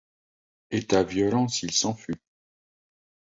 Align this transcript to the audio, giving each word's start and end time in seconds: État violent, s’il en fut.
État 0.71 1.03
violent, 1.03 1.47
s’il 1.47 1.69
en 1.85 1.93
fut. 1.93 2.19